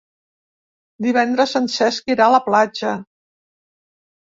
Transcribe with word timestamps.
Divendres 1.07 1.55
en 1.61 1.69
Cesc 1.75 2.13
irà 2.17 2.29
a 2.31 2.35
la 2.41 2.43
platja. 2.51 2.99